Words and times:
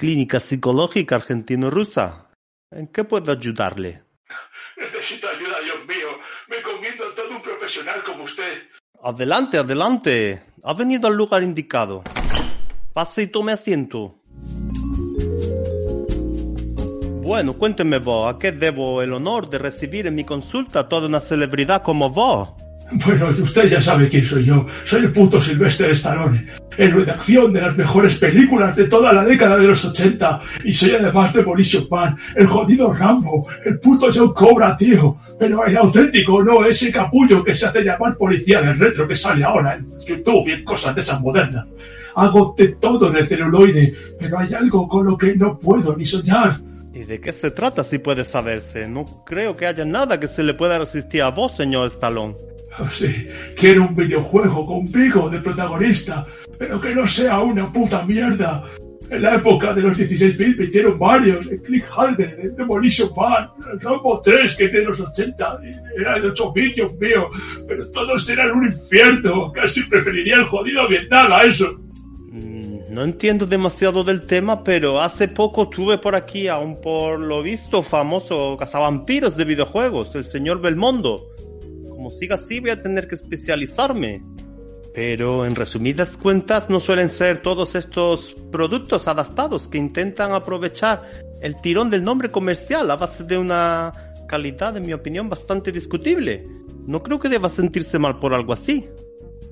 Clínica 0.00 0.40
Psicológica 0.40 1.16
Argentino-Rusa. 1.16 2.30
¿En 2.70 2.86
qué 2.86 3.04
puedo 3.04 3.30
ayudarle? 3.30 4.02
Necesito 4.78 5.28
ayuda, 5.28 5.60
Dios 5.62 5.86
mío. 5.86 6.08
Me 6.48 6.62
conviento 6.62 7.04
a 7.06 7.14
todo 7.14 7.28
un 7.28 7.42
profesional 7.42 8.02
como 8.02 8.24
usted. 8.24 8.62
Adelante, 9.02 9.58
adelante. 9.58 10.42
Ha 10.64 10.72
venido 10.72 11.06
al 11.06 11.16
lugar 11.16 11.42
indicado. 11.42 12.02
Pase 12.94 13.24
y 13.24 13.26
tome 13.26 13.52
asiento. 13.52 14.22
Bueno, 17.20 17.52
cuénteme 17.52 17.98
vos, 17.98 18.34
¿a 18.34 18.38
qué 18.38 18.52
debo 18.52 19.02
el 19.02 19.12
honor 19.12 19.50
de 19.50 19.58
recibir 19.58 20.06
en 20.06 20.14
mi 20.14 20.24
consulta 20.24 20.80
a 20.80 20.88
toda 20.88 21.08
una 21.08 21.20
celebridad 21.20 21.82
como 21.82 22.08
vos? 22.08 22.54
Bueno, 22.92 23.28
usted 23.40 23.70
ya 23.70 23.80
sabe 23.80 24.08
quién 24.08 24.24
soy 24.24 24.44
yo. 24.44 24.66
Soy 24.84 25.02
el 25.02 25.12
puto 25.12 25.40
Sylvester 25.40 25.90
Stallone, 25.90 26.44
héroe 26.76 27.04
de 27.04 27.12
acción 27.12 27.52
de 27.52 27.60
las 27.60 27.76
mejores 27.76 28.16
películas 28.16 28.74
de 28.74 28.84
toda 28.84 29.12
la 29.12 29.24
década 29.24 29.56
de 29.56 29.68
los 29.68 29.84
80. 29.84 30.40
Y 30.64 30.72
soy 30.72 30.92
además 30.92 31.32
Demolition 31.32 31.86
Man, 31.90 32.16
el 32.34 32.46
jodido 32.46 32.92
Rambo, 32.92 33.46
el 33.64 33.78
puto 33.78 34.12
Joe 34.12 34.34
Cobra, 34.34 34.74
tío. 34.74 35.18
Pero 35.38 35.64
el 35.64 35.76
auténtico, 35.76 36.42
no 36.42 36.64
ese 36.64 36.90
capullo 36.90 37.44
que 37.44 37.54
se 37.54 37.66
hace 37.66 37.84
llamar 37.84 38.16
policía 38.16 38.60
del 38.60 38.78
retro 38.78 39.06
que 39.06 39.16
sale 39.16 39.44
ahora 39.44 39.76
en 39.76 39.86
YouTube 40.04 40.48
y 40.48 40.52
en 40.52 40.64
cosas 40.64 40.94
de 40.94 41.00
esas 41.00 41.20
modernas. 41.20 41.66
Hago 42.16 42.54
de 42.58 42.68
todo 42.68 43.08
en 43.10 43.18
el 43.18 43.28
celuloide, 43.28 43.94
pero 44.18 44.38
hay 44.38 44.52
algo 44.52 44.88
con 44.88 45.06
lo 45.06 45.16
que 45.16 45.36
no 45.36 45.58
puedo 45.58 45.96
ni 45.96 46.04
soñar. 46.04 46.58
¿Y 46.92 47.04
de 47.04 47.20
qué 47.20 47.32
se 47.32 47.52
trata 47.52 47.84
si 47.84 47.98
puede 47.98 48.24
saberse? 48.24 48.88
No 48.88 49.04
creo 49.24 49.56
que 49.56 49.66
haya 49.66 49.84
nada 49.84 50.18
que 50.18 50.26
se 50.26 50.42
le 50.42 50.54
pueda 50.54 50.78
resistir 50.78 51.22
a 51.22 51.30
vos, 51.30 51.56
señor 51.56 51.86
Stallone. 51.86 52.34
Oh, 52.78 52.88
sí, 52.88 53.26
quiero 53.56 53.86
un 53.86 53.94
videojuego 53.94 54.64
conmigo 54.64 55.28
de 55.28 55.40
protagonista, 55.40 56.24
pero 56.58 56.80
que 56.80 56.94
no 56.94 57.06
sea 57.06 57.40
una 57.40 57.66
puta 57.72 58.04
mierda. 58.06 58.62
En 59.10 59.22
la 59.22 59.34
época 59.34 59.74
de 59.74 59.82
los 59.82 59.96
16 59.96 60.38
bits 60.38 60.56
me 60.56 60.64
hicieron 60.66 60.96
varios, 60.96 61.44
el 61.48 61.60
Clickhalder, 61.62 62.38
el 62.40 62.54
Demolition 62.54 63.10
Man, 63.16 63.48
el 63.72 63.80
Rambo 63.80 64.20
3 64.22 64.54
que 64.54 64.66
es 64.66 64.72
de 64.72 64.84
los 64.84 65.00
80, 65.00 65.60
era 65.98 66.20
de 66.20 66.28
8 66.28 66.52
bits, 66.52 66.76
Dios 66.76 66.94
mío, 66.94 67.28
pero 67.66 67.90
todos 67.90 68.28
eran 68.28 68.52
un 68.52 68.66
infierno, 68.66 69.50
casi 69.50 69.82
preferiría 69.82 70.36
el 70.36 70.44
jodido 70.44 70.86
Vietnam 70.86 71.32
a 71.32 71.42
eso. 71.42 71.76
Mm, 72.30 72.94
No 72.94 73.02
entiendo 73.02 73.46
demasiado 73.46 74.04
del 74.04 74.26
tema, 74.26 74.62
pero 74.62 75.00
hace 75.00 75.26
poco 75.26 75.68
tuve 75.68 75.98
por 75.98 76.14
aquí 76.14 76.46
a 76.46 76.58
un 76.58 76.80
por 76.80 77.18
lo 77.18 77.42
visto 77.42 77.82
famoso 77.82 78.56
cazavampiros 78.56 79.36
de 79.36 79.44
videojuegos, 79.44 80.14
el 80.14 80.22
señor 80.22 80.60
Belmondo. 80.60 81.26
Como 82.00 82.08
siga 82.08 82.36
así 82.36 82.60
voy 82.60 82.70
a 82.70 82.80
tener 82.80 83.06
que 83.06 83.14
especializarme. 83.14 84.22
Pero 84.94 85.44
en 85.44 85.54
resumidas 85.54 86.16
cuentas 86.16 86.70
no 86.70 86.80
suelen 86.80 87.10
ser 87.10 87.42
todos 87.42 87.74
estos 87.74 88.34
productos 88.50 89.06
adaptados 89.06 89.68
que 89.68 89.76
intentan 89.76 90.32
aprovechar 90.32 91.02
el 91.42 91.60
tirón 91.60 91.90
del 91.90 92.02
nombre 92.02 92.30
comercial 92.30 92.90
a 92.90 92.96
base 92.96 93.24
de 93.24 93.36
una 93.36 93.92
calidad, 94.26 94.78
en 94.78 94.86
mi 94.86 94.94
opinión, 94.94 95.28
bastante 95.28 95.72
discutible. 95.72 96.46
No 96.86 97.02
creo 97.02 97.20
que 97.20 97.28
deba 97.28 97.50
sentirse 97.50 97.98
mal 97.98 98.18
por 98.18 98.32
algo 98.32 98.54
así. 98.54 98.88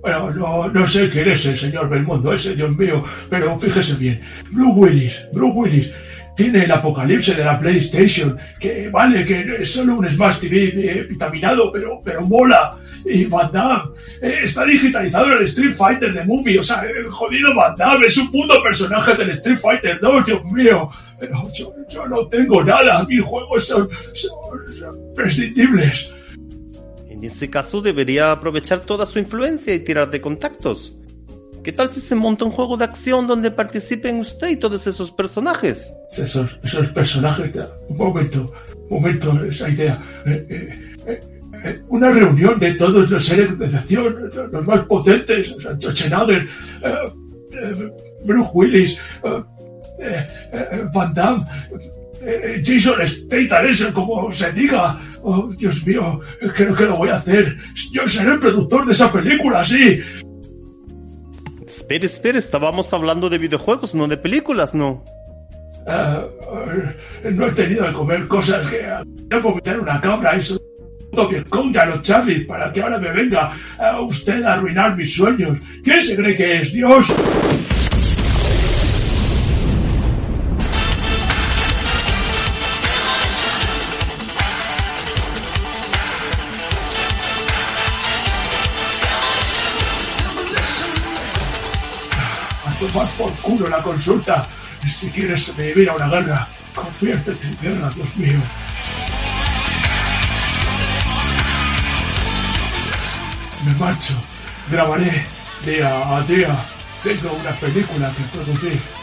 Bueno, 0.00 0.28
no, 0.32 0.66
no 0.66 0.84
sé 0.88 1.08
quién 1.10 1.30
es 1.30 1.46
el 1.46 1.56
señor 1.56 1.88
Belmondo, 1.88 2.32
ese 2.32 2.56
Dios 2.56 2.76
mío, 2.76 3.04
pero 3.30 3.56
fíjese 3.56 3.94
bien. 3.94 4.20
Blue 4.50 4.74
Willis, 4.74 5.16
Blue 5.32 5.52
Willis, 5.54 5.92
tiene 6.34 6.64
el 6.64 6.72
apocalipsis 6.72 7.36
de 7.36 7.44
la 7.44 7.58
PlayStation, 7.58 8.38
que 8.58 8.88
vale, 8.88 9.24
que 9.24 9.44
es 9.60 9.70
solo 9.70 9.96
un 9.96 10.08
Smash 10.08 10.40
TV 10.40 10.72
eh, 10.74 11.02
vitaminado, 11.08 11.70
pero, 11.70 12.00
pero 12.02 12.22
mola. 12.22 12.76
Y 13.04 13.24
Van 13.24 13.50
Damme 13.50 13.90
eh, 14.20 14.40
está 14.44 14.64
digitalizado 14.64 15.26
en 15.32 15.38
el 15.38 15.44
Street 15.44 15.74
Fighter 15.74 16.12
de 16.12 16.24
Movie, 16.24 16.58
o 16.58 16.62
sea, 16.62 16.82
el 16.82 17.04
jodido 17.06 17.54
Van 17.54 17.74
Damme 17.76 18.06
es 18.06 18.16
un 18.16 18.30
puto 18.30 18.62
personaje 18.62 19.14
del 19.14 19.30
Street 19.30 19.58
Fighter 19.58 19.98
2, 20.00 20.26
Dios 20.26 20.44
mío. 20.44 20.88
Pero 21.18 21.52
yo, 21.52 21.74
yo 21.88 22.06
no 22.06 22.26
tengo 22.28 22.62
nada, 22.62 23.04
mis 23.08 23.22
juegos 23.22 23.66
son, 23.66 23.88
son, 24.12 25.14
prescindibles. 25.14 26.12
En 27.08 27.24
ese 27.24 27.50
caso 27.50 27.82
debería 27.82 28.32
aprovechar 28.32 28.80
toda 28.80 29.04
su 29.04 29.18
influencia 29.18 29.74
y 29.74 29.80
tirar 29.80 30.10
de 30.10 30.20
contactos. 30.20 30.96
¿Qué 31.64 31.72
tal 31.72 31.90
si 31.90 32.00
se 32.00 32.14
monta 32.14 32.44
un 32.44 32.50
juego 32.50 32.76
de 32.76 32.84
acción 32.84 33.26
donde 33.26 33.50
participen 33.50 34.16
usted 34.16 34.50
y 34.50 34.56
todos 34.56 34.86
esos 34.86 35.12
personajes? 35.12 35.92
Esos, 36.16 36.50
personajes, 36.92 37.52
un 37.88 37.96
momento, 37.96 38.52
un 38.88 39.00
momento, 39.00 39.44
esa 39.44 39.68
idea. 39.68 40.02
Eh, 40.26 40.46
eh, 40.48 41.20
eh, 41.64 41.80
una 41.88 42.10
reunión 42.10 42.58
de 42.58 42.74
todos 42.74 43.08
los 43.08 43.24
seres 43.24 43.56
de 43.58 43.66
acción, 43.66 44.30
los 44.50 44.66
más 44.66 44.80
potentes, 44.86 45.50
eh, 45.50 46.46
eh, 46.84 47.92
Bruce 48.24 48.50
Willis, 48.52 48.98
Van 50.92 51.14
Damme, 51.14 51.44
Jason 52.64 53.06
Statham, 53.06 53.66
eso 53.66 53.92
como 53.92 54.32
se 54.32 54.52
diga. 54.52 54.98
Oh, 55.24 55.52
Dios 55.56 55.86
mío, 55.86 56.20
creo 56.56 56.74
que 56.74 56.84
lo 56.84 56.96
voy 56.96 57.10
a 57.10 57.16
hacer. 57.16 57.56
Yo 57.92 58.08
seré 58.08 58.32
el 58.32 58.40
productor 58.40 58.84
de 58.86 58.92
esa 58.92 59.12
película, 59.12 59.64
sí. 59.64 60.00
Espere, 61.92 62.06
espere, 62.06 62.38
estábamos 62.38 62.90
hablando 62.94 63.28
de 63.28 63.36
videojuegos, 63.36 63.94
no 63.94 64.08
de 64.08 64.16
películas, 64.16 64.72
¿no? 64.72 65.04
Ah, 65.86 66.24
eh, 67.22 67.30
no 67.30 67.48
he 67.48 67.52
tenido 67.52 67.86
que 67.86 67.92
comer 67.92 68.26
cosas 68.26 68.66
que 68.66 68.80
tengo 69.28 69.60
que 69.60 69.70
una 69.72 70.00
cabra 70.00 70.34
eso 70.34 70.58
que 71.28 71.44
contra 71.44 71.84
los 71.84 72.00
Charlie 72.00 72.46
para 72.46 72.72
que 72.72 72.80
ahora 72.80 72.98
me 72.98 73.12
venga 73.12 73.50
a 73.78 74.00
usted 74.00 74.42
a 74.42 74.54
arruinar 74.54 74.96
mis 74.96 75.14
sueños. 75.14 75.58
¿Quién 75.84 76.00
se 76.00 76.16
cree 76.16 76.34
que 76.34 76.60
es 76.60 76.72
Dios? 76.72 77.04
Tomar 92.86 93.06
por 93.18 93.32
culo 93.34 93.68
la 93.68 93.82
consulta. 93.82 94.46
Si 94.88 95.10
quieres 95.10 95.44
sobrevivir 95.44 95.90
a 95.90 95.94
una 95.94 96.08
guerra, 96.08 96.48
conviértete 96.74 97.46
en 97.46 97.58
guerra, 97.60 97.90
Dios 97.94 98.16
mío. 98.16 98.40
Me 103.64 103.74
marcho. 103.74 104.14
Grabaré 104.70 105.26
día 105.64 106.16
a 106.16 106.22
día. 106.22 106.56
Tengo 107.04 107.32
una 107.32 107.52
película 107.52 108.10
que 108.16 108.22
producir. 108.36 109.01